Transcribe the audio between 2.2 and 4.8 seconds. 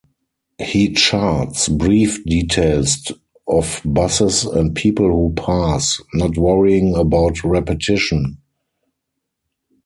details of buses and